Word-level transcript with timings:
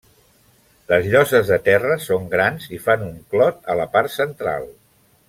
Les 0.91 1.09
lloses 1.15 1.51
de 1.53 1.59
terra 1.67 1.97
són 2.07 2.25
grans 2.33 2.65
i 2.79 2.83
fan 2.87 3.05
un 3.11 3.15
clot 3.35 3.71
a 3.75 3.77
la 3.81 3.87
part 3.97 4.15
central. 4.19 4.67